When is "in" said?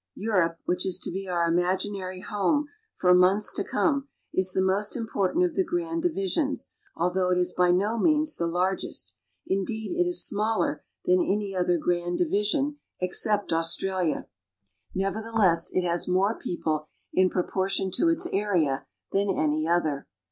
17.13-17.29